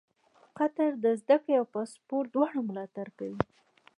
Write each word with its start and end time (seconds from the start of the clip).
قطر 0.57 0.91
د 1.03 1.05
زده 1.21 1.37
کړې 1.43 1.53
او 1.59 1.65
سپورټ 1.93 2.27
دواړو 2.31 2.61
ملاتړ 2.69 3.07
کوي. 3.17 3.37